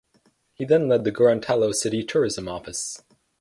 [0.55, 3.03] He then led the Gorontalo City Tourism Office.